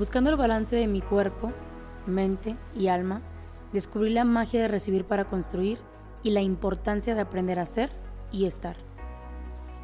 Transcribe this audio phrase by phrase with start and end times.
[0.00, 1.52] Buscando el balance de mi cuerpo,
[2.06, 3.20] mente y alma,
[3.74, 5.78] descubrí la magia de recibir para construir
[6.22, 7.90] y la importancia de aprender a ser
[8.32, 8.76] y estar.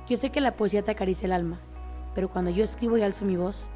[0.08, 1.58] Yo sé que la poesía te acaricia el alma,
[2.14, 3.68] pero cuando yo escribo y alzo mi voz,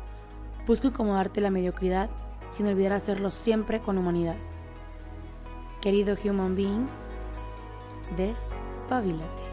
[0.67, 2.09] busco incomodarte la mediocridad
[2.49, 4.37] sin olvidar hacerlo siempre con humanidad.
[5.83, 6.89] Querido human being,
[8.17, 9.50] despabilate.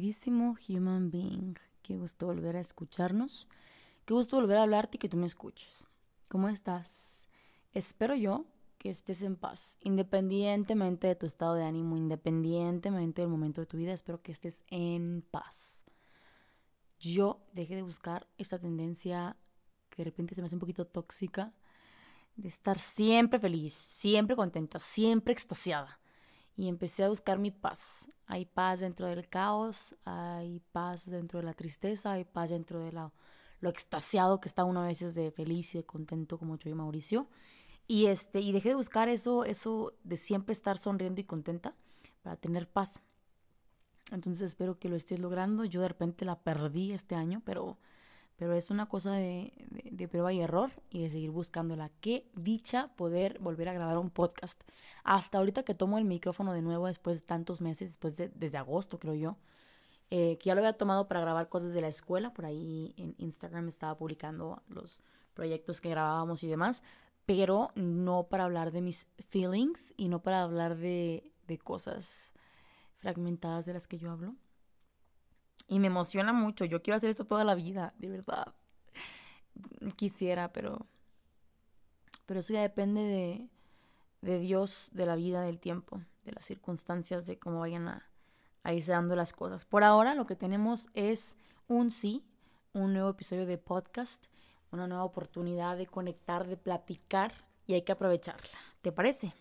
[0.00, 1.56] Queridísimo human being.
[1.82, 3.46] Qué gusto volver a escucharnos.
[4.06, 5.86] Qué gusto volver a hablarte y que tú me escuches.
[6.28, 7.28] ¿Cómo estás?
[7.74, 8.46] Espero yo
[8.78, 13.76] que estés en paz, independientemente de tu estado de ánimo, independientemente del momento de tu
[13.76, 15.84] vida, espero que estés en paz.
[16.98, 19.36] Yo dejé de buscar esta tendencia
[19.90, 21.52] que de repente se me hace un poquito tóxica,
[22.36, 25.99] de estar siempre feliz, siempre contenta, siempre extasiada
[26.56, 28.08] y empecé a buscar mi paz.
[28.26, 32.92] Hay paz dentro del caos, hay paz dentro de la tristeza, hay paz dentro de
[32.92, 33.12] la,
[33.60, 36.74] lo extasiado que está uno a veces de feliz y de contento como yo y
[36.74, 37.28] Mauricio.
[37.86, 41.74] Y, este, y dejé de buscar eso, eso de siempre estar sonriendo y contenta
[42.22, 43.00] para tener paz.
[44.12, 45.64] Entonces espero que lo estés logrando.
[45.64, 47.78] Yo de repente la perdí este año, pero
[48.40, 49.52] pero es una cosa de,
[50.10, 51.90] prueba y error y de seguir buscándola.
[52.00, 54.58] Qué dicha poder volver a grabar un podcast.
[55.04, 58.56] Hasta ahorita que tomo el micrófono de nuevo después de tantos meses, después de, desde
[58.56, 59.36] agosto creo yo,
[60.08, 63.14] eh, que ya lo había tomado para grabar cosas de la escuela, por ahí en
[63.18, 65.02] Instagram estaba publicando los
[65.34, 66.82] proyectos que grabábamos y demás,
[67.26, 72.32] pero no para hablar de mis feelings y no para hablar de, de cosas
[72.96, 74.34] fragmentadas de las que yo hablo.
[75.70, 76.64] Y me emociona mucho.
[76.64, 78.52] Yo quiero hacer esto toda la vida, de verdad.
[79.94, 80.84] Quisiera, pero.
[82.26, 83.48] Pero eso ya depende de,
[84.20, 88.10] de Dios, de la vida, del tiempo, de las circunstancias, de cómo vayan a,
[88.64, 89.64] a irse dando las cosas.
[89.64, 91.36] Por ahora lo que tenemos es
[91.68, 92.24] un sí,
[92.72, 94.26] un nuevo episodio de podcast,
[94.72, 97.32] una nueva oportunidad de conectar, de platicar
[97.66, 98.58] y hay que aprovecharla.
[98.82, 99.34] ¿Te parece?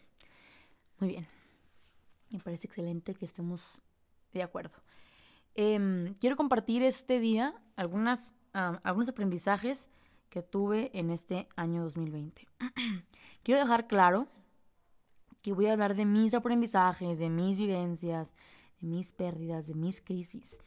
[0.99, 1.27] Muy bien.
[2.29, 3.81] Me parece excelente que estemos
[4.31, 4.77] de acuerdo.
[5.55, 9.89] Em, quiero compartir este día algunas, algunos aprendizajes
[10.29, 12.47] que tuve en este año 2020.
[13.43, 14.27] quiero dejar claro
[15.41, 18.35] que voy a hablar de mis aprendizajes, de mis vivencias,
[18.79, 20.57] de mis pérdidas, de mis crisis.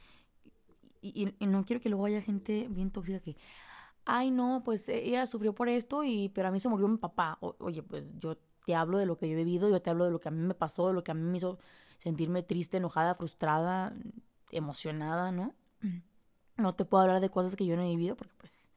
[1.01, 3.37] Y, no quiero que luego haya gente bien tóxica que,
[4.05, 7.39] ay no, pues ella sufrió por esto, y, pero a mí se murió mi papá.
[7.41, 10.13] oye, pues yo te hablo de lo que yo he vivido, yo te hablo de
[10.13, 11.59] lo que a mí me pasó, de lo que a mí me hizo
[11.99, 13.95] sentirme triste, enojada, frustrada
[14.53, 15.55] emocionada, ¿no?
[16.57, 18.71] No te puedo hablar de cosas que yo no he vivido porque pues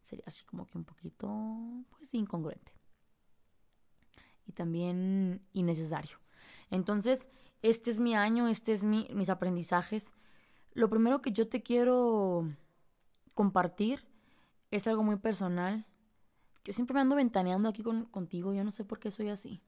[0.00, 1.28] sería así como que un poquito
[1.90, 2.72] pues incongruente.
[4.46, 6.18] Y también innecesario.
[6.70, 7.28] Entonces,
[7.62, 10.12] este es mi año, este es mi, mis aprendizajes.
[10.72, 12.48] Lo primero que yo te quiero
[13.34, 14.06] compartir
[14.70, 15.86] es algo muy personal.
[16.64, 19.60] Yo siempre me ando ventaneando aquí con, contigo, yo no sé por qué soy así.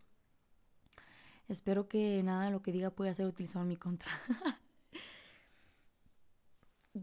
[1.48, 4.12] Espero que nada de lo que diga pueda ser utilizado en mi contra.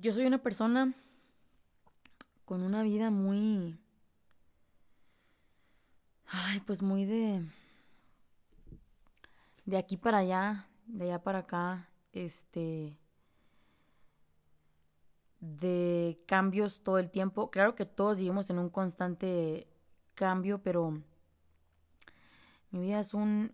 [0.02, 0.94] yo soy una persona
[2.46, 3.78] con una vida muy...
[6.28, 7.46] Ay, pues muy de...
[9.66, 12.98] De aquí para allá, de allá para acá, este...
[15.40, 17.52] De cambios todo el tiempo.
[17.52, 19.68] Claro que todos vivimos en un constante
[20.16, 21.02] cambio, pero
[22.72, 23.52] mi vida es un,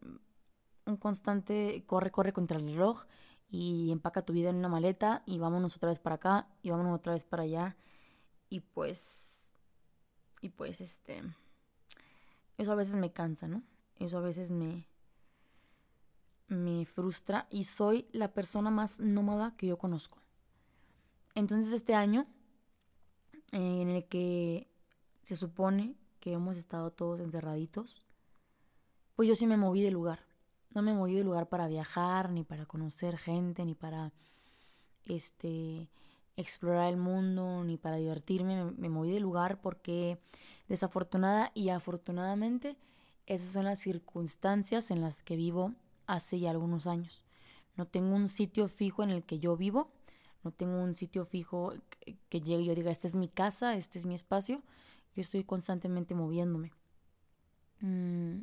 [0.86, 3.06] un constante corre, corre contra el reloj
[3.52, 6.96] y empaca tu vida en una maleta y vámonos otra vez para acá y vámonos
[6.96, 7.76] otra vez para allá.
[8.50, 9.52] Y pues,
[10.42, 11.22] y pues este,
[12.58, 13.62] eso a veces me cansa, ¿no?
[14.00, 14.88] Eso a veces me,
[16.48, 20.20] me frustra y soy la persona más nómada que yo conozco.
[21.36, 22.28] Entonces este año,
[23.52, 24.70] en el que
[25.24, 28.06] se supone que hemos estado todos encerraditos,
[29.16, 30.31] pues yo sí me moví de lugar.
[30.74, 34.12] No me moví de lugar para viajar, ni para conocer gente, ni para
[35.06, 35.90] este
[36.38, 38.72] explorar el mundo, ni para divertirme.
[38.78, 40.20] Me, moví de lugar porque
[40.68, 42.78] desafortunada y afortunadamente
[43.28, 45.74] esas son las circunstancias en las que vivo
[46.08, 47.24] hace ya algunos años.
[47.76, 49.92] No tengo un sitio fijo en el que yo vivo,
[50.44, 51.74] no tengo un sitio fijo
[52.30, 54.62] que, llegue y yo diga, esta es mi casa, este es mi espacio.
[55.14, 56.72] Yo estoy constantemente moviéndome.
[57.82, 58.42] Mm,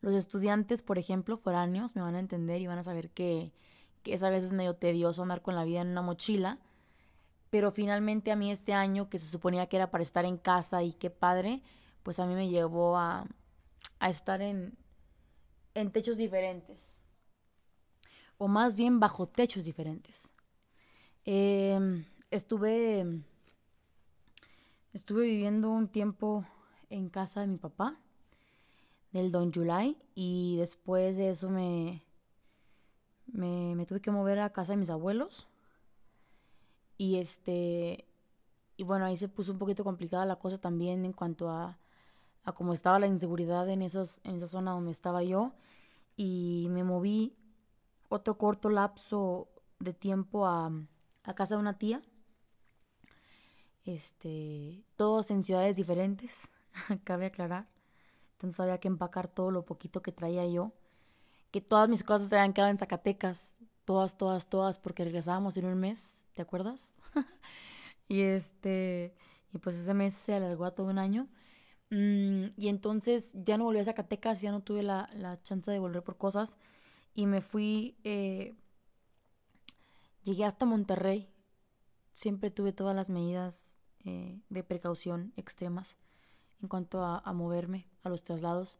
[0.00, 3.52] los estudiantes, por ejemplo, foráneos, me van a entender y van a saber que,
[4.02, 6.58] que es a veces medio tedioso andar con la vida en una mochila.
[7.50, 10.82] Pero finalmente a mí este año, que se suponía que era para estar en casa
[10.82, 11.62] y qué padre,
[12.02, 13.26] pues a mí me llevó a,
[14.00, 14.76] estar en,
[15.74, 17.00] en techos diferentes.
[18.36, 20.28] O más bien bajo techos diferentes.
[21.24, 23.22] Em, estuve,
[24.92, 26.46] estuve viviendo un tiempo
[26.88, 27.98] en casa de mi papá,
[29.12, 32.02] del Don July, y después de eso me,
[33.26, 35.48] me, me tuve que mover a casa de mis abuelos.
[36.96, 38.08] Y este,
[38.76, 41.78] y bueno, ahí se puso un poquito complicada la cosa también en cuanto a,
[42.44, 45.52] a cómo estaba la inseguridad en, esos, en esa zona donde estaba yo.
[46.16, 47.36] Y me moví
[48.08, 49.48] otro corto lapso
[49.80, 50.72] de tiempo a,
[51.24, 52.02] a casa de una tía.
[53.84, 56.36] Este, todos en ciudades diferentes,
[57.04, 57.66] cabe aclarar.
[58.38, 60.72] Entonces había que empacar todo lo poquito que traía yo.
[61.50, 63.56] Que todas mis cosas se habían quedado en Zacatecas.
[63.84, 66.94] Todas, todas, todas, porque regresábamos en un mes, ¿te acuerdas?
[68.08, 69.12] y este,
[69.52, 71.26] y pues ese mes se alargó a todo un año.
[71.90, 75.80] Mm, y entonces ya no volví a Zacatecas, ya no tuve la, la chance de
[75.80, 76.58] volver por cosas.
[77.14, 78.54] Y me fui, eh,
[80.22, 81.28] llegué hasta Monterrey.
[82.14, 85.96] Siempre tuve todas las medidas eh, de precaución extremas
[86.62, 88.78] en cuanto a, a, moverme, los traslados.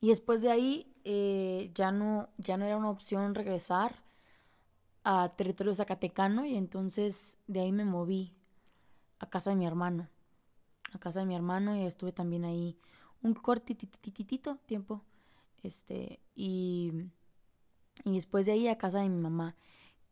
[0.00, 4.02] Y después de ahí eh, ya, no, ya no era una opción regresar
[5.04, 8.34] a territorio zacatecano y entonces de ahí me moví
[9.18, 10.08] a casa de mi hermano.
[10.92, 12.78] A casa de mi hermano y estuve también ahí
[13.22, 15.02] un cortitititito tiempo.
[15.62, 16.92] Este, y,
[18.04, 19.56] y después de ahí a casa de mi mamá.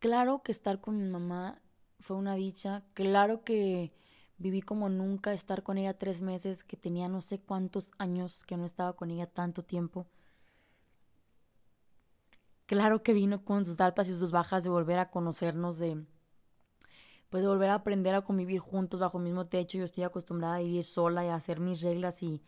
[0.01, 1.61] Claro que estar con mi mamá
[2.01, 2.83] fue una dicha.
[2.95, 3.93] Claro que
[4.39, 8.57] viví como nunca estar con ella tres meses, que tenía no sé cuántos años que
[8.57, 10.07] no estaba con ella tanto tiempo.
[12.67, 16.05] Claro que vino con sus altas y sus bajas de volver a conocernos, de
[17.31, 19.79] pues de volver a aprender a convivir juntos bajo el mismo techo.
[19.79, 22.43] Yo estoy acostumbrada a vivir sola y a hacer mis reglas y,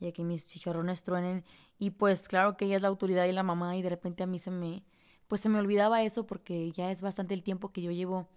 [0.00, 1.44] y a que mis chicharrones truenen.
[1.78, 4.26] Y pues claro que ella es la autoridad y la mamá y de repente a
[4.26, 4.84] mí se me,
[5.28, 8.28] pues se me olvidaba eso porque ya es bastante el tiempo que yo llevo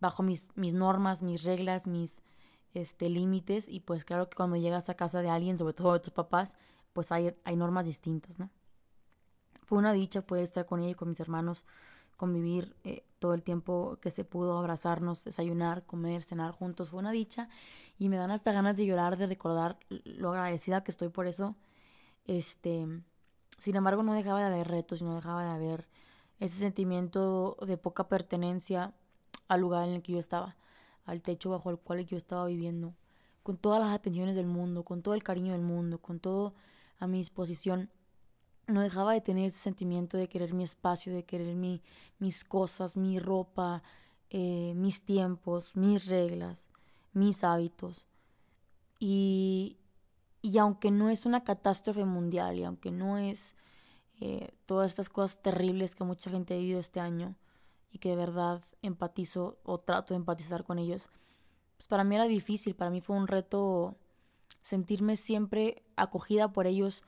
[0.00, 2.22] bajo mis, mis normas, mis reglas, mis
[2.74, 6.00] este, límites y pues claro que cuando llegas a casa de alguien, sobre todo de
[6.00, 6.56] tus papás,
[6.92, 8.50] pues hay, hay normas distintas, ¿no?
[9.64, 11.64] Fue una dicha poder estar con ella y con mis hermanos,
[12.16, 17.12] convivir eh, todo el tiempo que se pudo, abrazarnos, desayunar, comer, cenar juntos, fue una
[17.12, 17.48] dicha
[17.98, 21.56] y me dan hasta ganas de llorar, de recordar lo agradecida que estoy por eso.
[22.26, 22.86] Este,
[23.58, 25.88] sin embargo, no dejaba de haber retos no dejaba de haber
[26.40, 28.94] ese sentimiento de poca pertenencia
[29.50, 30.56] al lugar en el que yo estaba,
[31.04, 32.94] al techo bajo el cual yo estaba viviendo,
[33.42, 36.54] con todas las atenciones del mundo, con todo el cariño del mundo, con todo
[37.00, 37.90] a mi disposición.
[38.68, 41.82] No dejaba de tener ese sentimiento de querer mi espacio, de querer mi,
[42.20, 43.82] mis cosas, mi ropa,
[44.30, 46.68] eh, mis tiempos, mis reglas,
[47.12, 48.06] mis hábitos.
[49.00, 49.78] Y,
[50.42, 53.56] y aunque no es una catástrofe mundial y aunque no es
[54.20, 57.34] eh, todas estas cosas terribles que mucha gente ha vivido este año,
[57.90, 61.08] y que de verdad empatizo o trato de empatizar con ellos,
[61.76, 63.96] pues para mí era difícil, para mí fue un reto
[64.62, 67.02] sentirme siempre acogida por ellos,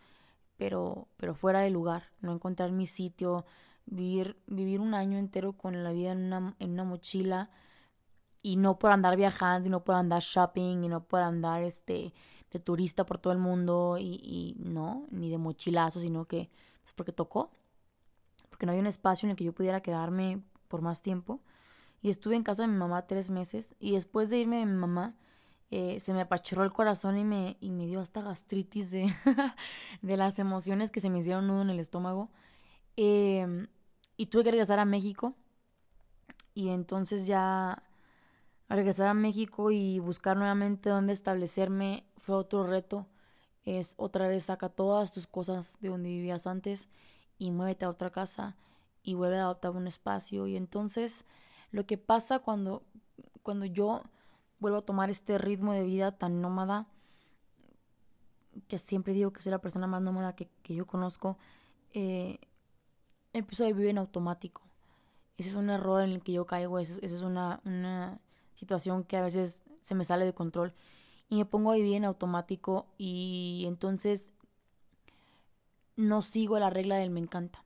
[0.56, 3.44] pero, pero fuera de lugar, no encontrar mi sitio,
[3.86, 7.51] vivir, vivir un año entero con la vida en una, en una mochila
[8.43, 12.12] y no por andar viajando y no por andar shopping y no por andar este
[12.51, 16.51] de turista por todo el mundo y, y no, ni de mochilazo, sino que
[16.82, 17.51] pues porque tocó,
[18.51, 21.38] porque no había un espacio en el que yo pudiera quedarme por más tiempo.
[22.00, 23.74] Y estuve en casa de mi mamá tres meses.
[23.79, 25.14] Y después de irme de mi mamá,
[25.70, 29.12] eh, se me apachurró el corazón y me, y me dio hasta gastritis de,
[30.02, 32.31] de las emociones que se me hicieron nudo en el estómago.
[32.96, 33.69] Em,
[34.17, 35.34] y tuve que regresar a México.
[36.55, 37.82] Y entonces ya
[38.70, 43.06] regresar a México y buscar nuevamente dónde establecerme fue otro reto.
[43.67, 46.88] Es otra vez saca todas tus cosas de donde vivías antes
[47.38, 48.56] y muévete a otra casa
[49.03, 50.47] y vuelve a adoptar un espacio.
[50.47, 51.25] Y entonces
[51.71, 52.82] lo que pasa cuando,
[53.43, 54.03] cuando yo
[54.59, 56.87] vuelvo a tomar este ritmo de vida tan nómada,
[58.69, 61.39] que siempre digo que soy la persona más nómada que, que yo conozco,
[61.94, 62.39] eh,
[63.32, 64.63] empiezo a vivir en automático.
[65.39, 68.21] Ese es un error en el que yo caigo, esa es una, una
[68.55, 70.75] situación que a veces se me sale de control
[71.29, 74.31] y me pongo a vivir en automático y entonces
[75.97, 77.65] no sigo la regla del me encanta.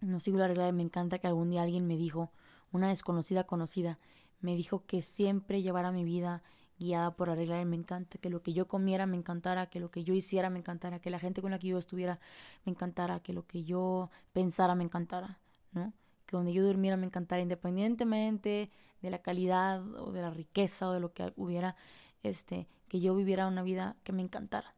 [0.00, 2.30] No sigo la regla de me encanta que algún día alguien me dijo,
[2.72, 3.98] una desconocida conocida,
[4.40, 6.42] me dijo que siempre llevara mi vida
[6.78, 9.80] guiada por la regla de me encanta, que lo que yo comiera me encantara, que
[9.80, 12.18] lo que yo hiciera me encantara, que la gente con la que yo estuviera
[12.64, 15.38] me encantara, que lo que yo pensara me encantara.
[15.72, 15.92] ¿no?
[16.26, 18.70] Que donde yo durmiera me encantara independientemente
[19.02, 21.74] de la calidad o de la riqueza o de lo que hubiera,
[22.22, 24.74] este, que yo viviera una vida que me encantara.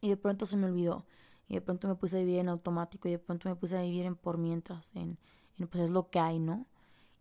[0.00, 1.06] Y de pronto se me olvidó.
[1.48, 3.82] Y de pronto me puse a vivir en automático y de pronto me puse a
[3.82, 5.18] vivir en por mientras, en,
[5.58, 6.66] en pues es lo que hay, ¿no?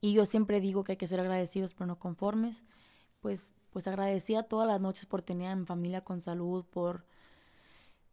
[0.02, 2.64] Y yo siempre digo que hay que ser agradecidos pero no conformes.
[3.22, 7.06] Pues, pues agradecía todas las noches por tener a mi familia con salud, por,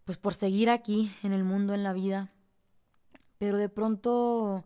[0.04, 2.32] pues por seguir aquí en el mundo, en la vida.
[3.38, 4.64] Pero de pronto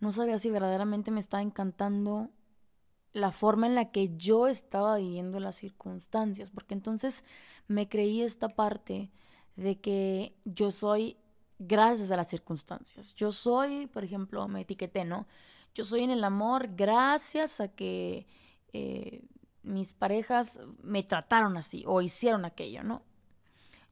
[0.00, 2.30] no sabía si verdaderamente me estaba encantando
[3.12, 7.24] la forma en la que yo estaba viviendo las circunstancias, porque entonces
[7.66, 9.10] me creí esta parte
[9.58, 11.16] de que yo soy
[11.58, 13.12] gracias a las circunstancias.
[13.16, 15.26] Yo soy, por ejemplo, me etiqueté, ¿no?
[15.74, 18.26] Yo soy en el amor gracias a que
[18.72, 19.24] eh,
[19.64, 23.02] mis parejas me trataron así o hicieron aquello, ¿no?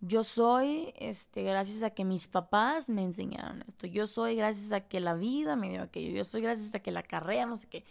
[0.00, 3.88] Yo soy, este, gracias a que mis papás me enseñaron esto.
[3.88, 6.14] Yo soy gracias a que la vida me dio aquello.
[6.14, 7.85] Yo soy gracias a que la carrera, no sé qué.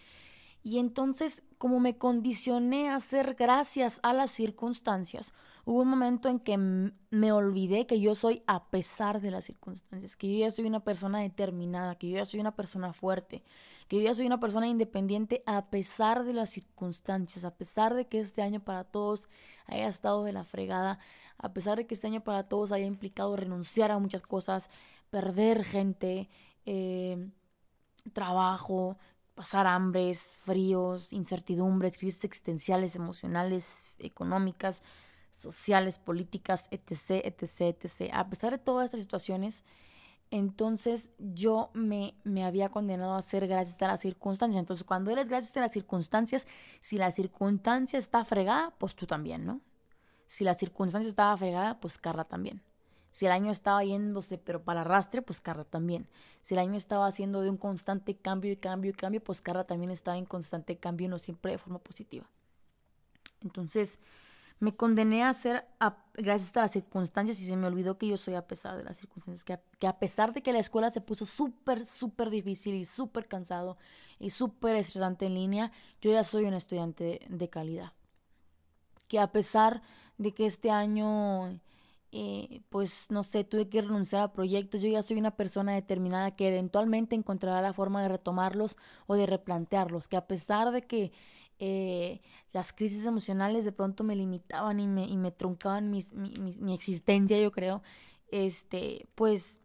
[0.64, 5.34] Y entonces, como me condicioné a ser gracias a las circunstancias,
[5.66, 10.16] hubo un momento en que me olvidé que yo soy a pesar de las circunstancias,
[10.16, 13.44] que yo ya soy una persona determinada, que yo ya soy una persona fuerte,
[13.88, 18.08] que yo ya soy una persona independiente a pesar de las circunstancias, a pesar de
[18.08, 19.28] que este año para todos
[19.66, 21.00] haya estado de la fregada,
[21.40, 24.70] a pesar de que este año para todos haya implicado renunciar a muchas cosas,
[25.10, 26.30] perder gente,
[26.68, 27.32] eh,
[28.14, 28.98] trabajo,
[29.34, 34.82] pasar hambres, fríos, incertidumbres, crisis existenciales, emocionales, económicas,
[35.36, 38.12] sociales, políticas, etc., etc., etc.
[38.14, 39.64] A pesar de todas estas situaciones,
[40.32, 44.60] entonces yo me, me había condenado a ser gracias a las circunstancias.
[44.60, 46.48] Entonces, cuando eres gracias a las circunstancias,
[46.82, 49.62] si la circunstancia está fregada, pues tú también, ¿no?
[50.26, 52.64] Si la circunstancia estaba fregada, pues Carla también.
[53.12, 56.08] Si el año estaba yéndose, pero para arrastre, pues Carla también.
[56.42, 59.66] Si el año estaba haciendo de un constante cambio y cambio y cambio, pues Carla
[59.66, 62.26] también estaba en constante cambio, no siempre de forma positiva.
[63.42, 64.00] Entonces,
[64.60, 65.66] me condené a ser,
[66.14, 68.98] gracias a las circunstancias, y se me olvidó que yo soy a pesar de las
[68.98, 72.86] circunstancias, que que a pesar de que la escuela se puso súper, súper difícil y
[72.86, 73.78] súper cansado
[74.20, 75.72] y súper estresante en línea,
[76.02, 77.94] yo ya soy un estudiante de calidad.
[79.08, 79.82] Que a pesar
[80.18, 81.60] de que este año
[82.18, 86.32] eh, pues no sé, tuve que renunciar a proyectos, yo ya soy una persona determinada
[86.32, 91.12] que eventualmente encontrará la forma de retomarlos o de replantearlos, que a pesar de que
[91.60, 92.22] eh,
[92.52, 97.40] las crisis emocionales de pronto me limitaban y me, y me truncaban mi, mi, existencia,
[97.40, 97.82] yo creo,
[98.30, 99.62] este, pues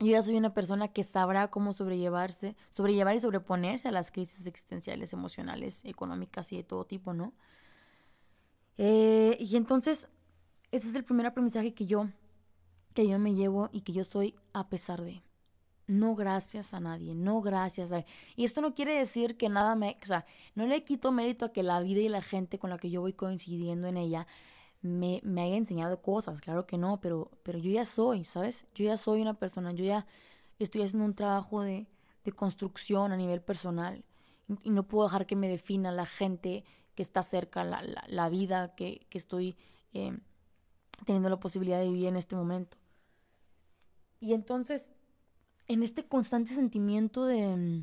[0.00, 4.46] yo ya soy una persona que sabrá cómo sobrellevarse, sobrellevar y sobreponerse a las crisis
[4.46, 7.32] existenciales, emocionales, económicas y de todo tipo, ¿no?
[8.78, 10.08] Eh, y entonces
[10.72, 12.08] ese es el primer aprendizaje que yo,
[12.94, 15.22] que yo me llevo y que yo soy a pesar de.
[15.92, 18.04] No gracias a nadie, no gracias a...
[18.36, 19.96] Y esto no quiere decir que nada me...
[20.02, 22.78] O sea, no le quito mérito a que la vida y la gente con la
[22.78, 24.26] que yo voy coincidiendo en ella
[24.80, 28.66] me, me haya enseñado cosas, claro que no, pero, pero yo ya soy, ¿sabes?
[28.74, 30.06] Yo ya soy una persona, yo ya
[30.58, 31.86] estoy haciendo un trabajo de,
[32.24, 34.04] de construcción a nivel personal
[34.64, 36.64] y, no puedo dejar que me defina la gente
[36.96, 39.56] que está cerca, la, la, la vida que, que estoy...
[39.92, 40.16] Eh,
[41.04, 42.76] teniendo la posibilidad de vivir en este momento.
[44.20, 44.92] Y entonces,
[45.72, 47.82] en este constante sentimiento de,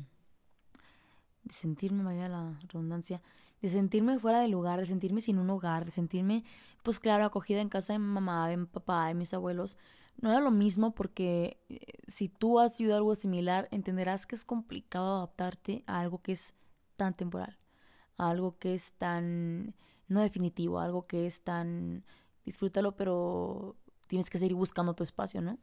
[1.44, 3.22] de sentirme, vaya la redundancia,
[3.60, 6.44] de sentirme fuera de lugar, de sentirme sin un hogar, de sentirme,
[6.82, 9.76] pues claro, acogida en casa de mi mamá, de mi papá, de mis abuelos,
[10.20, 14.44] no era lo mismo porque eh, si tú has vivido algo similar, entenderás que es
[14.44, 16.54] complicado adaptarte a algo que es
[16.96, 17.58] tan temporal,
[18.16, 19.74] a algo que es tan
[20.08, 22.04] no definitivo, a algo que es tan
[22.44, 23.76] disfrútalo, pero
[24.08, 25.58] tienes que seguir buscando tu espacio, ¿no?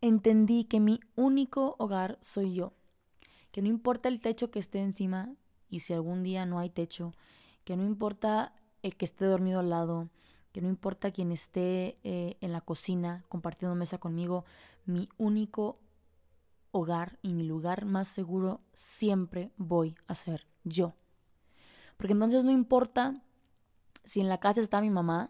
[0.00, 2.72] Entendí que mi único hogar soy yo,
[3.50, 5.34] que no importa el techo que esté encima
[5.68, 7.14] y si algún día no hay techo,
[7.64, 10.08] que no importa el que esté dormido al lado,
[10.52, 14.44] que no importa quien esté eh, en la cocina compartiendo mesa conmigo,
[14.86, 15.80] mi único
[16.70, 20.94] hogar y mi lugar más seguro siempre voy a ser yo.
[21.96, 23.20] Porque entonces no importa
[24.04, 25.28] si en la casa está mi mamá,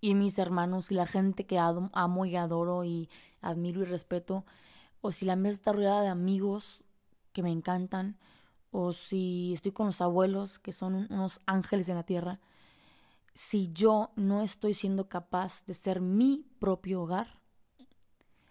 [0.00, 3.08] y mis hermanos y la gente que amo y adoro y
[3.40, 4.44] admiro y respeto,
[5.00, 6.82] o si la mesa está rodeada de amigos
[7.32, 8.18] que me encantan,
[8.70, 12.40] o si estoy con los abuelos que son unos ángeles en la tierra,
[13.34, 17.40] si yo no estoy siendo capaz de ser mi propio hogar,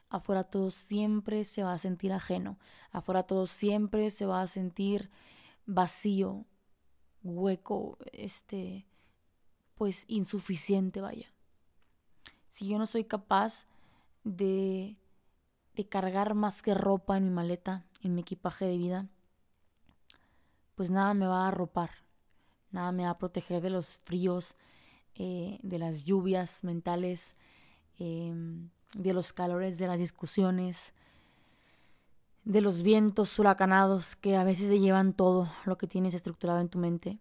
[0.09, 2.59] afuera todo siempre se va a sentir ajeno,
[2.91, 5.09] afuera todo siempre se va a sentir
[5.65, 6.45] vacío,
[7.23, 8.87] hueco, este,
[9.75, 11.34] pues insuficiente, vaya
[12.55, 13.65] si yo no soy capaz
[14.23, 14.95] de,
[15.75, 19.09] de cargar más que ropa en mi maleta en mi equipaje de vida,
[20.75, 21.89] pues nada me va a arropar,
[22.71, 24.55] nada me va a proteger de los fríos,
[25.15, 27.35] eh, de las lluvias mentales,
[27.99, 30.93] em, de los calores de las discusiones,
[32.45, 36.69] de los vientos huracanados que a veces se llevan todo lo que tienes estructurado en
[36.69, 37.19] tu mente.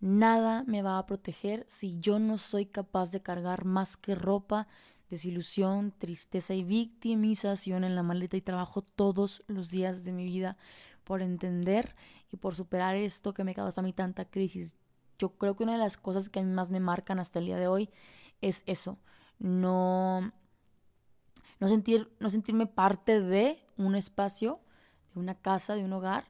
[0.00, 4.66] Nada me va a proteger si yo no soy capaz de cargar más que ropa,
[5.10, 10.56] desilusión, tristeza y victimización en la maleta y trabajo todos los días de mi vida
[11.04, 11.94] por entender
[12.30, 14.76] y por superar esto que me causa a mí tanta crisis.
[15.18, 17.46] Yo creo que una de las cosas que a mí más me marcan hasta el
[17.46, 17.88] día de hoy
[18.42, 18.98] es eso,
[19.38, 20.32] no,
[21.58, 24.60] no, sentir, no sentirme parte de un espacio,
[25.14, 26.28] de una casa, de un hogar,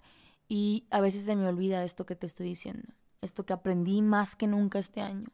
[0.48, 2.92] y a veces se me olvida esto que te estoy diciendo,
[3.22, 5.28] esto que aprendí más que nunca este año,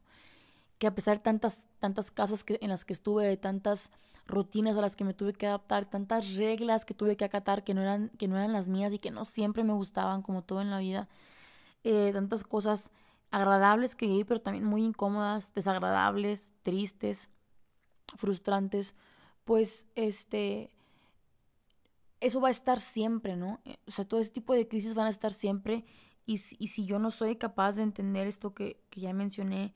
[0.79, 3.91] que a pesar de tantas, tantas casas que, en las que estuve, tantas
[4.27, 7.75] rutinas a las que me tuve que adaptar, tantas reglas que tuve que acatar que
[7.75, 10.61] no eran, que no eran las mías y que no siempre me gustaban, como todo
[10.61, 11.09] en la vida,
[11.85, 12.91] eh, tantas cosas
[13.31, 17.29] agradables que viví, pero también muy incómodas, desagradables, tristes,
[18.17, 18.95] frustrantes,
[19.45, 20.71] pues este,
[22.21, 23.61] eso va a estar siempre, ¿no?
[23.65, 25.85] Eh, o sea, todo ese tipo de crisis van a estar siempre
[26.27, 29.75] y, si yo no soy capaz de entender esto que, que ya mencioné,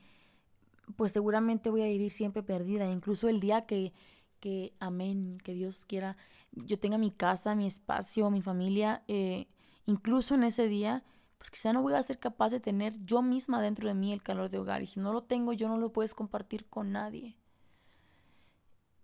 [0.97, 3.93] pues seguramente voy a vivir siempre perdida, incluso el día que,
[4.41, 6.17] que amén, que Dios quiera,
[6.53, 9.49] yo tenga mi casa, mi espacio, mi familia, eh,
[9.87, 11.05] incluso en ese día,
[11.39, 14.23] pues quizá no voy a ser capaz de tener yo misma dentro de mí el
[14.23, 14.83] calor de hogar.
[14.83, 17.37] Y si no lo tengo, yo no lo puedes compartir con nadie.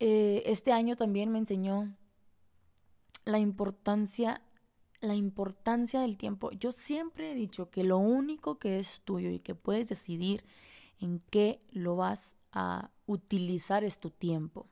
[0.01, 1.95] Eh, este año también me enseñó
[3.25, 4.43] la importancia,
[5.03, 6.51] la importancia del tiempo.
[6.53, 10.45] Yo siempre he dicho que lo único que es tuyo y que puedes decidir
[11.01, 14.67] en qué lo vas a utilizar es tu tiempo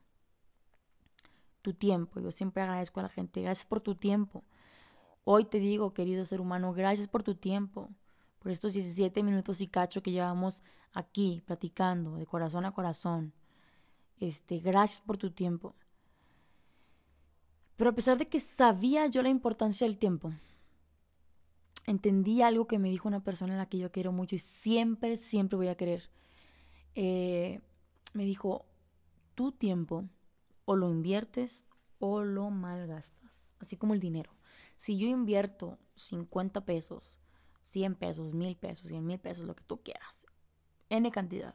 [1.61, 2.21] tu tiempo.
[2.21, 4.45] Yo siempre agradezco a la gente, gracias por tu tiempo.
[5.25, 7.91] Hoy te digo, querido ser humano, gracias por tu tiempo,
[8.39, 13.33] por estos 17 minutos y cacho que llevamos aquí platicando de corazón a corazón.
[14.19, 15.75] Este, gracias por tu tiempo.
[17.81, 20.35] Pero a pesar de que sabía yo la importancia del tiempo,
[21.87, 25.17] entendí algo que me dijo una persona a la que yo quiero mucho y siempre,
[25.17, 26.11] siempre voy a querer.
[26.95, 27.63] Eh,
[28.13, 28.67] me dijo,
[29.35, 30.05] tu tiempo
[30.67, 31.65] o lo inviertes
[32.01, 34.31] o lo malgastas, así como el dinero.
[34.77, 37.19] Si yo invierto 50 pesos,
[37.63, 40.27] 100 pesos, 1000 pesos, 100 mil pesos, lo que tú quieras,
[40.91, 41.55] N cantidad,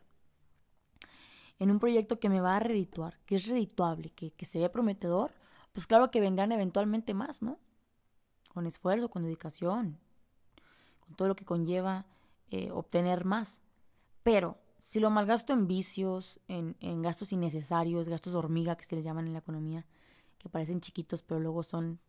[1.60, 5.32] en un proyecto que me va a redituar, que es redituable, que, se ve prometedor,
[5.76, 7.60] pues claro que vendrán eventualmente más, ¿no?
[8.54, 10.00] Con esfuerzo, con dedicación,
[11.02, 12.06] con todo lo que conlleva
[12.50, 13.62] eh, obtener más.
[14.24, 19.28] Pero si lo malgasto en vicios, en, gastos innecesarios, gastos hormiga que se les llaman
[19.28, 19.86] en la economía,
[20.38, 22.00] que parecen chiquitos pero luego son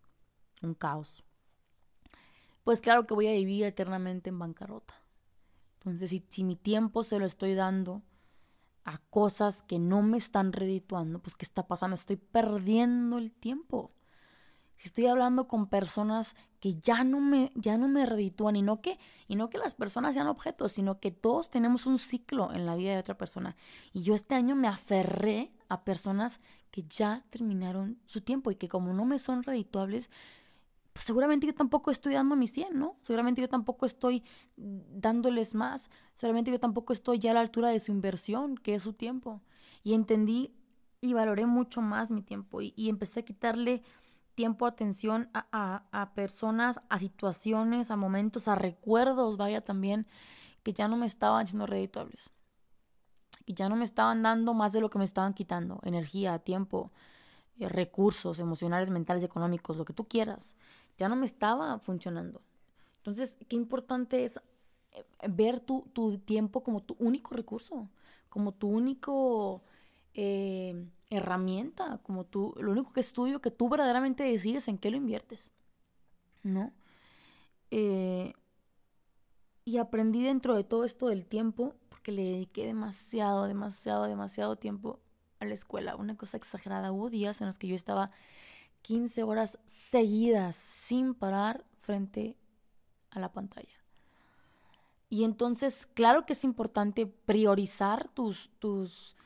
[0.63, 1.25] un caos,
[2.63, 4.95] pues claro que voy a vivir eternamente en bancarrota.
[5.81, 8.03] Entonces, si mi tiempo se lo estoy dando
[8.87, 11.97] a cosas que no me están redituando, pues ¿qué está pasando?
[11.97, 13.93] Estoy perdiendo el tiempo.
[14.77, 18.81] Si estoy hablando con personas que ya no me, ya no me reditúan y no,
[18.81, 22.65] que, y no que las personas sean objetos, sino que todos tenemos un ciclo en
[22.65, 23.57] la vida de otra persona.
[23.93, 28.69] Y yo este año me aferré a personas que ya terminaron su tiempo y que
[28.69, 30.11] como no me son redituables,
[30.97, 32.97] pues seguramente yo tampoco estoy dando mi 100, ¿no?
[33.03, 34.25] Seguramente yo tampoco estoy
[34.57, 38.85] dándoles más, seguramente yo tampoco estoy ya a la altura de su inversión, que es
[38.85, 39.43] su tiempo.
[39.85, 40.55] Y entendí
[41.03, 43.83] y valoré mucho más mi tiempo y, empecé a quitarle
[44.35, 50.07] tiempo, atención a, personas, a situaciones, a momentos, a recuerdos, vaya también,
[50.63, 52.31] que ya no me estaban siendo redituables.
[53.45, 55.79] Que ya no me estaban dando más de lo que me estaban quitando.
[55.83, 56.91] Energía, tiempo,
[57.59, 60.57] recursos emocionales, mentales, económicos, lo que tú quieras.
[60.99, 62.43] Ya no me estaba funcionando.
[62.99, 64.39] Entonces, qué importante es
[64.93, 67.89] eh, ver tu, tu tiempo como tu único recurso,
[68.29, 69.63] como tu único
[70.15, 74.97] eh, herramienta, como tú, lo único que es que tú verdaderamente decides en qué lo
[74.97, 75.53] inviertes,
[76.43, 76.73] ¿no?
[77.71, 78.35] Eh,
[79.65, 85.01] y aprendí dentro de todo esto del tiempo, porque le dediqué demasiado, demasiado, demasiado tiempo
[85.41, 86.93] a la escuela, una cosa exagerada.
[86.93, 88.11] Hubo días en los que yo estaba
[88.83, 92.37] 15 horas seguidas sin parar frente
[93.11, 93.69] a la pantalla.
[95.09, 99.17] Y entonces, claro que es importante priorizar tus, tus,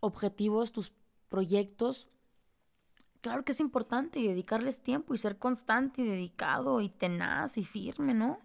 [0.00, 0.92] objetivos, tus
[1.28, 2.08] proyectos,
[3.20, 7.64] claro que es importante y dedicarles tiempo y ser constante y dedicado y tenaz y
[7.64, 8.38] firme, ¿no?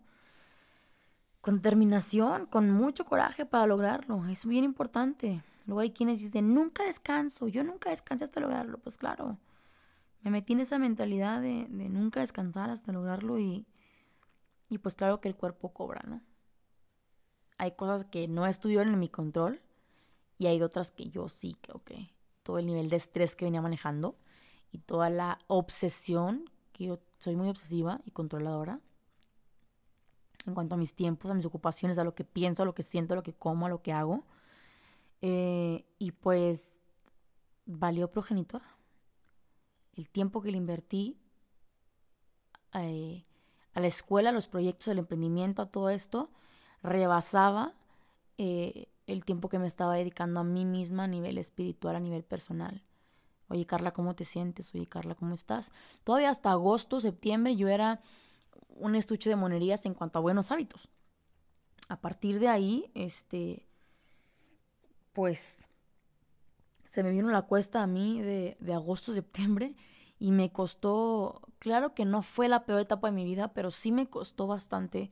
[1.42, 4.26] Con determinación, con mucho coraje para lograrlo.
[4.28, 5.44] Es bien importante.
[5.66, 8.80] Luego hay quienes dicen, nunca descanso, yo nunca descansé hasta lograrlo.
[8.80, 9.38] Pues claro,
[10.22, 13.66] me metí en esa mentalidad de, de nunca descansar hasta lograrlo y,
[14.70, 16.22] y pues claro que el cuerpo cobra, ¿no?
[17.58, 19.62] Hay cosas que no estuvieron en mi control
[20.40, 21.92] y hay otras que yo sí, que ok,
[22.44, 24.18] todo el nivel de estrés que venía manejando
[24.72, 28.80] y toda la obsesión, que yo soy muy obsesiva y controladora
[30.46, 32.84] en cuanto a mis tiempos, a mis ocupaciones, a lo que pienso, a lo que
[32.84, 34.24] siento, a lo que como, a lo que hago.
[35.22, 36.80] Eh, y pues
[37.66, 38.78] valió progenitora.
[39.94, 41.18] El tiempo que le invertí
[42.74, 43.26] eh,
[43.74, 46.32] a la escuela, a los proyectos, al emprendimiento, a todo esto,
[46.82, 47.74] rebasaba
[48.38, 52.24] eh, el tiempo que me estaba dedicando a mí misma a nivel espiritual, a nivel
[52.24, 52.84] personal.
[53.50, 54.74] Oye, Carla, ¿cómo te sientes?
[54.74, 55.72] Oye, Carla, ¿cómo estás?
[56.04, 58.02] Todavía hasta agosto, septiembre, yo era
[58.70, 60.88] un estuche de monerías en cuanto a buenos hábitos.
[61.90, 63.68] A partir de ahí, este,
[65.14, 65.58] pues,
[66.86, 69.76] se me vino la cuesta a mí de, de agosto, septiembre,
[70.20, 73.92] y me costó, claro que no fue la peor etapa de mi vida, pero sí
[73.92, 75.12] me costó bastante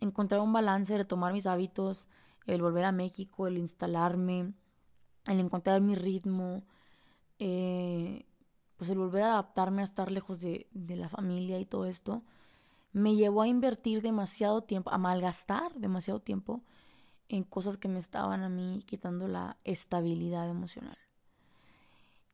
[0.00, 2.08] encontrar un balance, retomar mis hábitos,
[2.46, 4.52] el volver a México, el instalarme,
[5.26, 6.62] el encontrar mi ritmo,
[7.38, 8.26] eh,
[8.76, 12.22] pues el volver a adaptarme a estar lejos de, de la familia y todo esto,
[12.92, 16.62] me llevó a invertir demasiado tiempo, a malgastar demasiado tiempo
[17.28, 20.98] en cosas que me estaban a mí quitando la estabilidad emocional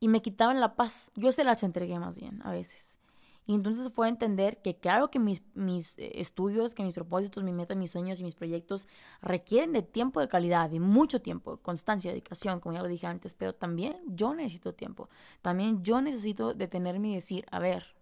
[0.05, 1.11] y me quitaban la paz.
[1.15, 2.99] Yo se las entregué más bien a veces.
[3.47, 7.55] Y entonces fue entender que claro que mis, mis eh, estudios, que mis propósitos, mis
[7.55, 8.87] metas, mis sueños y mis proyectos
[9.23, 13.33] requieren de tiempo de calidad, de mucho tiempo, constancia, dedicación, como ya lo dije antes,
[13.33, 15.09] pero también yo necesito tiempo.
[15.41, 17.95] También yo necesito detenerme y decir, a ver,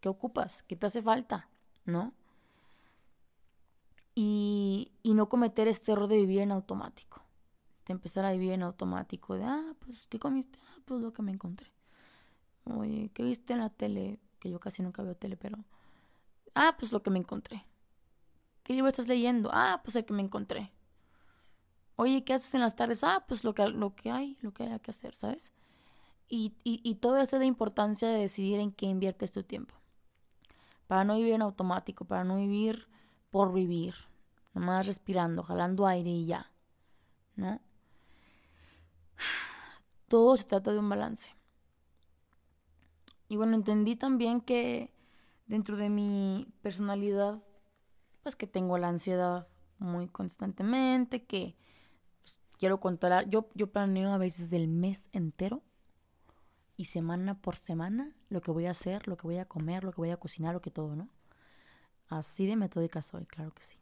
[0.00, 0.62] ¿qué ocupas?
[0.64, 1.48] ¿Qué te hace falta?
[1.86, 2.12] ¿No?
[4.20, 7.22] Y, no cometer este error de vivir en automático
[7.86, 10.58] empezar a vivir en automático, de, ah, pues, ¿qué comiste?
[10.62, 11.72] Ah, pues lo que me encontré.
[12.64, 14.18] Oye, ¿qué viste en la tele?
[14.40, 15.56] Que yo casi nunca veo tele, pero...
[16.54, 17.64] Ah, pues lo que me encontré.
[18.64, 19.50] ¿Qué libro estás leyendo?
[19.54, 20.70] Ah, pues el que me encontré.
[21.96, 23.02] Oye, ¿qué haces en las tardes?
[23.04, 25.50] Ah, pues lo que, lo que hay, lo que haya que hacer, ¿sabes?
[26.28, 29.74] Y, y, todo esto de importancia de decidir en qué inviertes tu tiempo.
[30.86, 32.86] Para no vivir en automático, para no vivir
[33.30, 33.94] por vivir.
[34.54, 36.50] Nomás respirando, jalando aire y ya.
[37.36, 37.60] ¿No?
[40.08, 41.28] todo se trata de un balance.
[43.28, 44.90] Y bueno, entendí también que
[45.46, 47.42] dentro de mi personalidad,
[48.22, 49.46] pues que tengo la ansiedad
[49.78, 51.56] muy constantemente, que
[52.22, 53.28] pues, quiero controlar.
[53.28, 55.62] Yo, yo planeo a veces el mes entero
[56.76, 59.92] y semana por semana lo que voy a hacer, lo que voy a comer, lo
[59.92, 61.08] que voy a cocinar, lo que todo, ¿no?
[62.08, 63.78] Así de metódica soy, claro que sí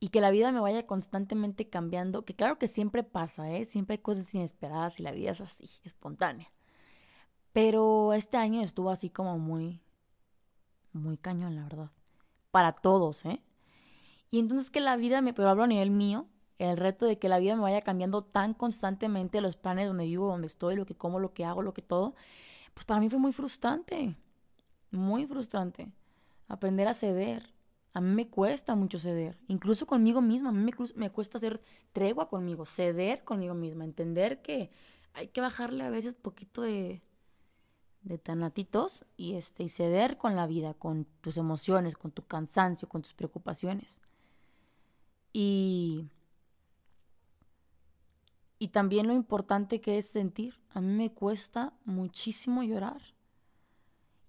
[0.00, 3.64] y que la vida me vaya constantemente cambiando, que claro que siempre pasa, ¿eh?
[3.64, 6.52] Siempre hay cosas inesperadas y la vida es así, espontánea.
[7.52, 9.80] Pero este año estuvo así como muy,
[10.92, 11.90] muy cañón, la verdad.
[12.50, 13.42] Para todos, ¿eh?
[14.30, 17.28] Y entonces que la vida me, pero hablo a nivel mío, el reto de que
[17.28, 20.96] la vida me vaya cambiando tan constantemente los planes donde vivo, donde estoy, lo que
[20.96, 22.14] como, lo que hago, lo que todo,
[22.74, 24.14] pues para mí fue muy frustrante,
[24.90, 25.90] muy frustrante.
[26.48, 27.52] Aprender a ceder,
[27.92, 31.60] a mí me cuesta mucho ceder, incluso conmigo misma, a mí me, cuesta hacer
[31.92, 34.70] tregua conmigo, ceder conmigo misma, entender que
[35.14, 37.02] hay que bajarle a veces poquito de,
[38.02, 42.88] de tanatitos y, este, y ceder con la vida, con tus emociones, con tu cansancio,
[42.88, 44.00] con tus preocupaciones.
[45.32, 46.08] Y,
[48.58, 50.54] y también lo importante que es sentir.
[50.70, 53.02] A mí me cuesta muchísimo llorar.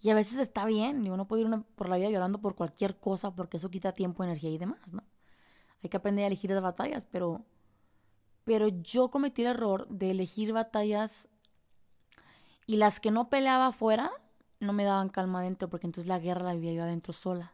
[0.02, 2.98] Y a veces está bien, digo, no puedo ir por la vida llorando por cualquier
[2.98, 5.04] cosa porque eso quita tiempo, energía y demás, ¿no?
[5.84, 7.46] Hay que aprender a elegir las batallas, pero,
[8.46, 11.28] pero yo cometí el error de elegir batallas
[12.66, 14.12] y las que no peleaba afuera
[14.60, 17.54] no me daban calma adentro porque entonces la guerra la vivía yo adentro sola.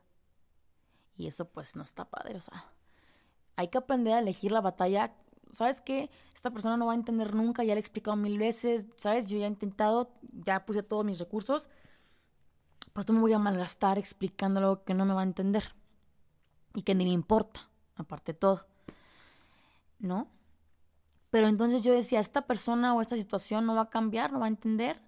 [1.18, 2.66] Y eso pues no está padre, o sea,
[3.56, 5.16] hay que aprender a elegir la batalla.
[5.52, 6.10] ¿Sabes qué?
[6.34, 9.28] Esta persona no va a entender nunca, ya le he explicado mil veces, ¿sabes?
[9.28, 11.70] Yo ya he intentado, ya puse todos mis recursos
[12.96, 15.76] pues no me voy a malgastar explicando algo que no me va a entender
[16.74, 18.68] y que ni le importa, aparte de todo.
[20.00, 20.30] ¿No?
[21.30, 24.46] Pero entonces yo decía, esta persona o esta situación no va a cambiar, no va
[24.46, 25.02] a entender,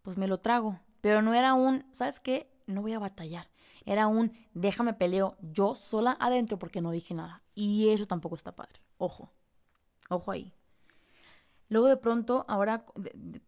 [0.00, 0.80] pues me lo trago.
[1.02, 2.50] Pero no era un, ¿sabes qué?
[2.66, 3.50] No voy a batallar.
[3.84, 7.42] Era un, déjame peleo yo sola adentro porque no dije nada.
[7.54, 8.80] Y eso tampoco está padre.
[8.96, 9.30] Ojo,
[10.08, 10.54] ojo ahí.
[11.72, 12.84] Luego de pronto, ahora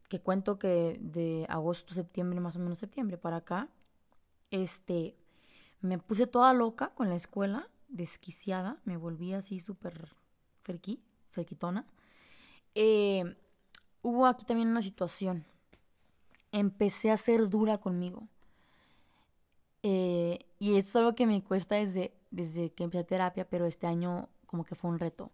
[0.09, 3.69] que cuento que de agosto, septiembre, más o menos septiembre para acá,
[4.51, 5.15] este,
[5.83, 10.09] me puse toda loca con la escuela, desquiciada, me volví así súper
[10.63, 11.85] ferqui, ferquitona.
[12.75, 13.37] Eh,
[14.01, 15.45] hubo aquí también una situación
[16.51, 18.27] empecé a ser dura conmigo.
[19.83, 24.31] Eh, y es algo que me cuesta desde, desde que empecé terapia, pero este año
[24.47, 25.31] como que fue un reto.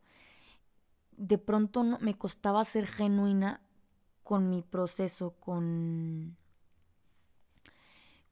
[1.20, 3.60] De pronto me costaba ser genuina
[4.22, 6.38] con mi proceso, con,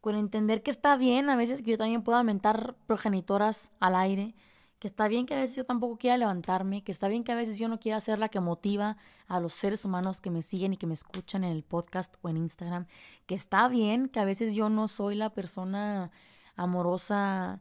[0.01, 4.35] con entender que está bien a veces que yo también pueda aumentar progenitoras al aire,
[4.79, 7.35] que está bien que a veces yo tampoco quiera levantarme, que está bien que a
[7.35, 8.97] veces yo no quiera ser la que motiva
[9.27, 12.31] a los seres humanos que me siguen y que me escuchan en el podcast o
[12.31, 12.87] en Instagram,
[13.27, 16.11] que está bien que a veces yo no soy la persona
[16.57, 17.61] amorosa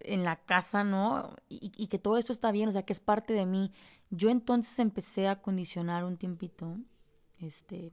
[0.00, 1.34] en la casa, ¿no?
[1.48, 3.72] Y, que todo esto está bien, o sea, que es parte de mí.
[4.10, 6.76] Yo entonces empecé a condicionar un tiempito,
[7.40, 7.92] este,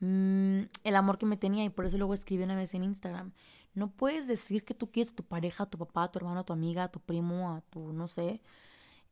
[0.00, 3.32] mm, el amor que me tenía y por eso luego escribí una vez en Instagram.
[3.74, 6.40] No puedes decir que tú quieres a tu pareja, a tu papá, a tu hermano,
[6.40, 8.40] a tu amiga, a tu primo, a tu, no sé.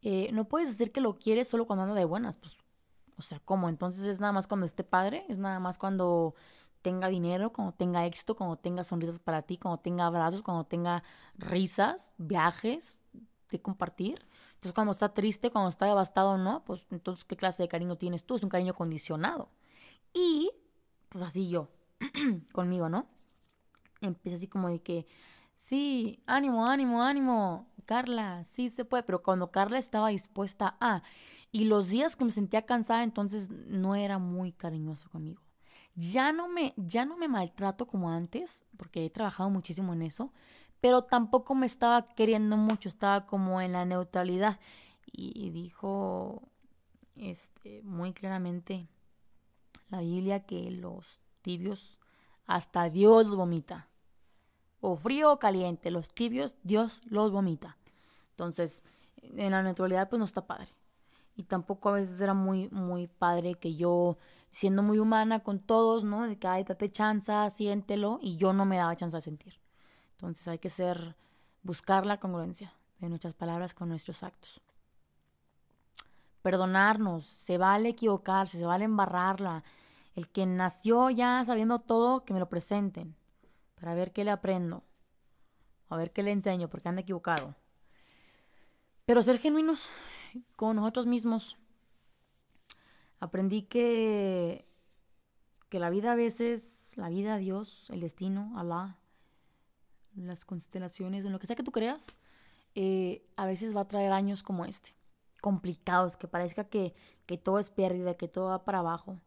[0.02, 2.36] Eh, no puedes decir que lo quieres solo cuando anda de buenas.
[2.36, 2.56] Pues,
[3.16, 3.68] o sea, ¿cómo?
[3.68, 6.34] Entonces es nada más cuando esté padre, es nada más cuando
[6.82, 11.02] tenga dinero, cuando tenga éxito, cuando tenga sonrisas para ti, cuando tenga abrazos, cuando tenga
[11.36, 12.98] risas, viajes
[13.50, 14.26] de compartir.
[14.54, 16.64] Entonces, cuando está triste, cuando está devastado, ¿no?
[16.64, 18.36] Pues entonces, ¿qué clase de cariño tienes tú?
[18.36, 19.48] Es un cariño condicionado.
[20.12, 20.50] Y,
[21.08, 21.68] pues así yo,
[22.52, 23.06] conmigo, ¿no?
[24.00, 25.06] empieza así como de que,
[25.56, 31.02] sí, ánimo, ánimo, ánimo, Carla, sí se puede, pero cuando Carla estaba dispuesta a,
[31.52, 35.42] y los días que me sentía cansada, entonces no era muy cariñosa conmigo.
[35.94, 40.32] Ya no me, ya no me maltrato como antes, porque he trabajado muchísimo en eso,
[40.80, 44.58] pero tampoco me estaba queriendo mucho, estaba como en la neutralidad.
[45.12, 46.42] Y dijo
[47.16, 48.88] este, muy claramente
[49.88, 51.98] la Biblia que los tibios
[52.46, 53.88] hasta Dios vomita
[54.80, 57.76] o frío o caliente, los tibios, Dios los vomita.
[58.30, 58.82] Entonces,
[59.16, 60.68] en la neutralidad pues no está padre.
[61.36, 64.18] Y tampoco a veces era muy, muy padre que yo,
[64.50, 66.26] siendo muy humana con todos, ¿no?
[66.26, 69.60] De que, ay, date chanza, siéntelo, y yo no me daba chance de sentir.
[70.12, 71.16] Entonces hay que ser,
[71.62, 74.60] buscar la congruencia de nuestras palabras con nuestros actos.
[76.42, 79.62] Perdonarnos, se vale equivocarse, se vale embarrarla.
[80.14, 83.14] El que nació ya sabiendo todo, que me lo presenten
[83.74, 84.82] para ver qué le aprendo,
[85.88, 87.54] a ver qué le enseño, porque anda equivocado.
[89.06, 89.90] Pero ser genuinos
[90.56, 91.56] con nosotros mismos.
[93.20, 94.66] Aprendí que,
[95.68, 98.98] que la vida a veces, la vida, Dios, el destino, Alá,
[100.16, 102.06] las constelaciones, en lo que sea que tú creas,
[102.74, 104.94] eh, a veces va a traer años como este,
[105.40, 106.94] complicados, que parezca que,
[107.26, 109.18] que todo es pérdida, que todo va para abajo.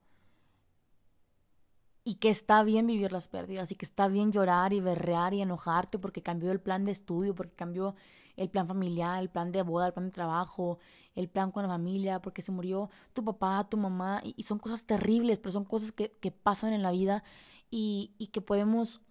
[2.05, 5.41] Y que está bien vivir las pérdidas y que está bien llorar y berrear y
[5.41, 7.95] enojarte porque cambió el plan de estudio, porque cambió
[8.35, 10.79] el plan familiar, el plan de boda, el plan de trabajo,
[11.15, 14.85] el plan con la familia, porque se murió tu papá, tu mamá, y, son cosas
[14.85, 17.23] terribles, pero son cosas que, pasan en la vida
[17.69, 19.01] y, que podemos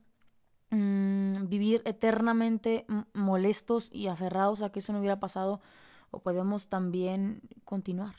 [0.71, 5.61] mm, vivir eternamente molestos y aferrados a que eso no hubiera pasado,
[6.11, 8.17] o podemos también continuar,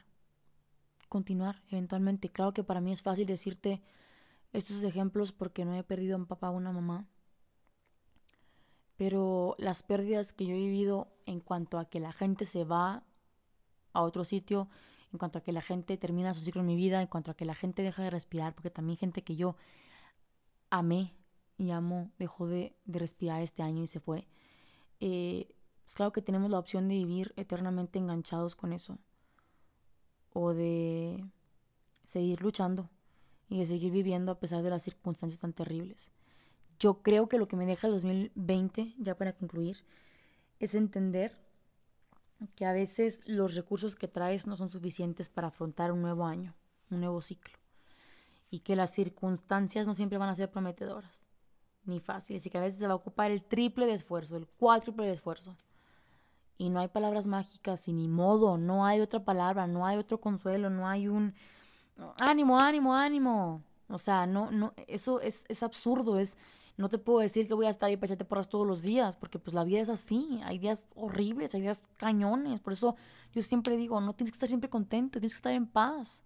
[1.10, 2.30] continuar eventualmente.
[2.30, 3.82] Claro que para mí es fácil decirte,
[4.54, 7.08] estos ejemplos porque no he perdido a un papá o una mamá.
[8.98, 13.04] Pero las pérdidas que yo he vivido en cuanto a que la gente se va
[13.94, 14.70] a otro sitio,
[15.12, 17.36] en cuanto a que la gente termina su ciclo en mi vida, en cuanto a
[17.36, 19.56] que la gente deja de respirar, porque también gente que yo
[20.70, 21.14] amé
[21.58, 24.28] y amo dejó de, respirar este año y se fue.
[25.00, 28.98] Eh, es claro que tenemos la opción de vivir eternamente enganchados con eso
[30.34, 31.24] o de
[32.06, 32.90] seguir luchando
[33.50, 36.12] y de seguir viviendo a pesar de las circunstancias tan terribles.
[36.80, 39.84] Yo creo que lo que me deja el 2020, ya para concluir,
[40.60, 41.38] es entender
[42.56, 46.54] que a veces los recursos que traes no son suficientes para afrontar un nuevo año,
[46.90, 47.58] un nuevo ciclo,
[48.50, 51.24] y que las circunstancias no siempre van a ser prometedoras
[51.86, 54.48] ni fáciles, y que a veces se va a ocupar el triple de esfuerzo, el
[54.48, 55.58] cuádruple de esfuerzo.
[56.58, 60.22] Y no hay palabras mágicas y ni modo, no hay otra palabra, no hay otro
[60.22, 61.34] consuelo, no hay un
[62.20, 63.64] ánimo, ánimo, ánimo.
[63.90, 66.38] O sea, no, no, eso es, es absurdo, es,
[66.78, 69.40] no te puedo decir que voy a estar ahí para porras todos los días, porque
[69.40, 72.96] pues la vida es así, hay días horribles, hay días cañones, por eso
[73.32, 76.24] yo siempre digo, no tienes que estar siempre contento, tienes que estar en paz,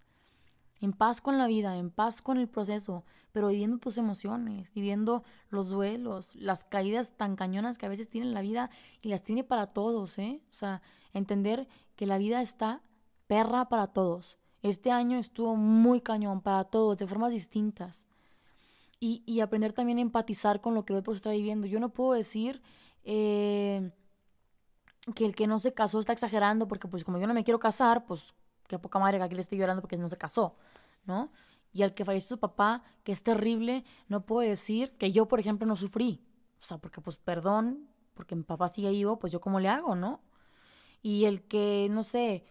[0.80, 5.22] en paz con la vida, en paz con el proceso, pero viviendo tus emociones, viviendo
[5.50, 8.70] los duelos, las caídas tan cañonas que a veces tiene la vida
[9.02, 10.40] y las tiene para todos, ¿eh?
[10.50, 10.82] O sea,
[11.12, 12.82] entender que la vida está
[13.26, 18.06] perra para todos este año estuvo muy cañón para todos, de formas distintas.
[19.00, 21.68] Y, aprender también a empatizar con lo que el otro está viviendo.
[21.68, 22.60] Yo no puedo decir
[23.04, 23.92] eh,
[25.14, 27.60] que el que no se casó está exagerando, porque pues como yo no me quiero
[27.60, 28.34] casar, pues
[28.66, 30.56] qué poca madre que aquí le esté llorando porque no se casó,
[31.04, 31.30] ¿no?
[31.72, 35.38] Y al que falleció su papá, que es terrible, no puedo decir que yo, por
[35.38, 36.20] ejemplo, no sufrí.
[36.60, 39.94] O sea, porque pues perdón, porque mi papá sigue vivo, pues yo cómo le hago,
[39.94, 40.20] ¿no?
[41.02, 42.44] Y el que, no sé,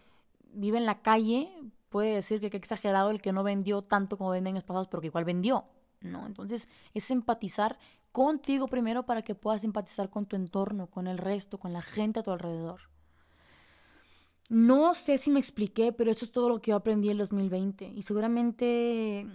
[0.53, 1.51] vive en la calle,
[1.89, 5.01] puede decir que qué exagerado el que no vendió tanto como venden años pasados, pero
[5.01, 5.65] que igual vendió,
[6.01, 6.25] ¿no?
[6.25, 7.77] Entonces es empatizar
[8.11, 12.19] contigo primero para que puedas empatizar con tu entorno, con el resto, con la gente
[12.19, 12.81] a tu alrededor.
[14.49, 17.85] No sé si me expliqué, pero eso es todo lo que yo aprendí en 2020
[17.95, 19.27] y seguramente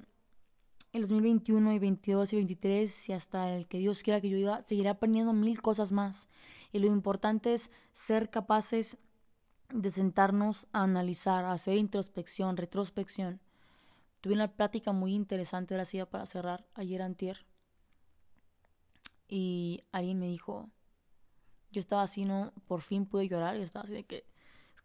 [0.93, 4.63] en 2021 y 22 y 23 y hasta el que Dios quiera que yo iba,
[4.63, 6.29] seguiré aprendiendo mil cosas más.
[6.73, 8.99] Y lo importante es ser capaces
[9.69, 13.41] de sentarnos a analizar, a hacer introspección, retrospección.
[14.23, 17.45] Tuve una plática muy interesante, ahora sí, para cerrar, ayer antier.
[19.27, 20.71] Y alguien me dijo,
[21.73, 22.53] yo estaba así, ¿no?
[22.69, 24.25] Por fin pude llorar y estaba así de que,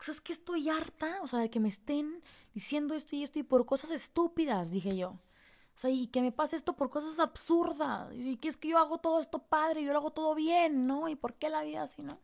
[0.08, 2.24] es que estoy harta, o sea, de que me estén
[2.56, 5.10] diciendo esto y esto y por cosas estúpidas, dije yo.
[5.10, 8.12] O sea, y que me pase esto por cosas absurdas.
[8.16, 11.10] Y que es que yo hago todo esto padre, yo lo hago todo bien, ¿no?
[11.10, 12.20] ¿Y por qué la vida así, no?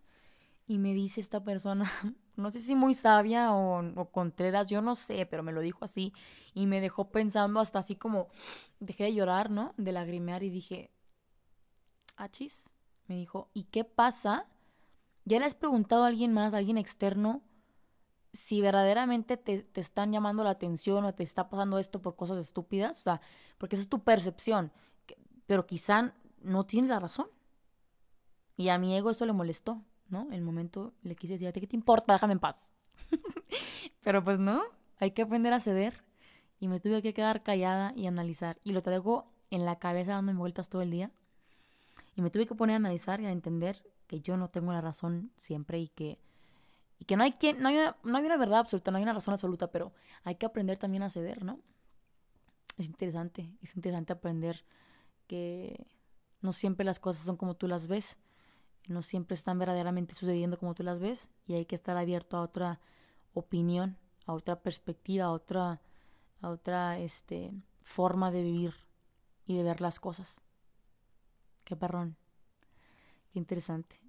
[0.65, 1.91] Y me dice esta persona,
[2.35, 6.13] no sé si muy sabia o, contreras, yo no sé, pero me lo dijo así
[6.53, 8.29] y me dejó pensando hasta así como,
[8.79, 9.73] dejé de llorar, ¿no?
[9.77, 10.91] De lagrimear y dije,
[12.15, 12.69] achis,
[13.07, 14.47] me dijo, ¿y qué pasa?
[15.25, 17.41] ¿Ya le has preguntado a alguien más, a alguien externo,
[18.31, 22.37] si verdaderamente te, te están llamando la atención o te está pasando esto por cosas
[22.37, 22.97] estúpidas?
[22.97, 23.21] O sea,
[23.57, 24.71] porque esa es tu percepción,
[25.45, 27.27] pero quizá no tienes la razón.
[28.55, 29.81] Y a mi ego esto le molestó.
[30.13, 30.29] ¿No?
[30.31, 32.13] El momento le quise decir, ¿qué te importa?
[32.13, 32.77] Déjame en paz.
[34.03, 34.61] Pero pues no,
[34.99, 36.03] hay que aprender a ceder.
[36.59, 38.57] Y me tuve que quedar callada y analizar.
[38.63, 41.11] Y lo traigo en la cabeza dándome vueltas todo el día.
[42.15, 44.79] Y me tuve que poner a analizar y a entender que yo no tengo la
[44.79, 46.19] razón siempre y que,
[46.99, 49.13] y que no, hay quien, no, hay no hay una verdad absoluta, no hay una
[49.13, 49.91] razón absoluta, pero
[50.23, 51.59] hay que aprender también a ceder, ¿no?
[52.77, 54.63] Es interesante, es interesante aprender
[55.27, 55.85] que
[56.41, 58.17] no siempre las cosas son como tú las ves
[58.87, 62.41] no siempre están verdaderamente sucediendo como tú las ves y hay que estar abierto a
[62.41, 62.79] otra
[63.33, 65.81] opinión, a otra perspectiva, a otra,
[66.41, 68.73] a otra este, forma de vivir
[69.45, 70.39] y de ver las cosas.
[71.63, 72.17] Qué perrón.
[73.31, 73.99] Qué interesante.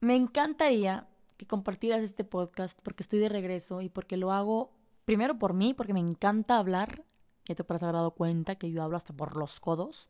[0.00, 4.72] Me encantaría que compartieras este podcast porque estoy de regreso y porque lo hago
[5.04, 7.04] primero por mí, porque me encanta hablar.
[7.46, 10.08] Ya te haber dado cuenta que yo hablo hasta por los codos.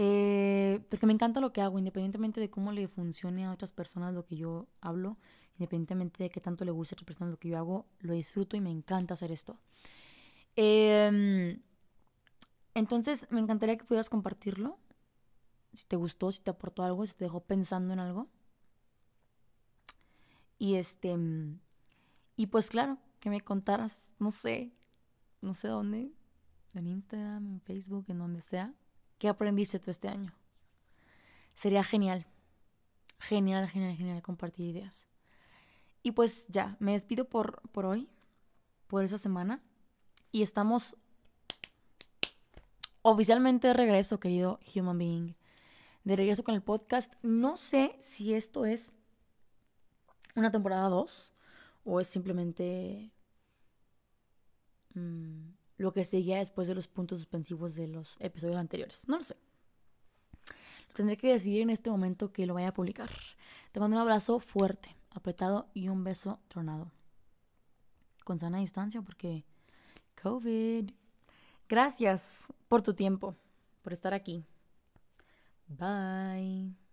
[0.00, 4.14] Eh, porque me encanta lo que hago, independientemente de cómo le funcione a otras personas
[4.14, 5.18] lo que yo hablo,
[5.56, 8.56] independientemente de qué tanto le guste a otras personas lo que yo hago, lo disfruto
[8.56, 9.58] y me encanta hacer esto.
[10.54, 11.60] Em,
[12.74, 14.78] entonces, me encantaría que pudieras compartirlo.
[15.72, 18.28] Si te gustó, si te aportó algo, si te dejó pensando en algo.
[20.58, 21.16] Y este.
[22.36, 24.72] Y pues claro, que me contaras, no sé,
[25.40, 26.12] no sé dónde,
[26.74, 28.74] en Instagram, en Facebook, en donde sea,
[29.18, 30.32] ¿Qué aprendiste tú este año?
[31.54, 32.26] Sería genial.
[33.18, 35.08] Genial, genial, genial compartir ideas.
[36.02, 38.08] Y pues ya, me despido por, por hoy,
[38.86, 39.60] por esa semana.
[40.30, 40.96] Y estamos
[43.02, 45.34] oficialmente de regreso, querido Human Being.
[46.04, 47.12] De regreso con el podcast.
[47.22, 48.94] No sé si esto es
[50.36, 51.32] una temporada 2
[51.84, 53.10] o es simplemente...
[54.94, 59.08] Mm, lo que seguía después de los puntos suspensivos de los episodios anteriores.
[59.08, 59.36] No lo sé.
[60.88, 63.10] Lo tendré que decidir en este momento que lo vaya a publicar.
[63.72, 66.90] Te mando un abrazo fuerte, apretado y un beso tronado.
[68.24, 69.44] Con sana distancia porque
[70.20, 70.90] COVID.
[71.68, 73.36] Gracias por tu tiempo,
[73.82, 74.44] por estar aquí.
[75.68, 76.87] Bye.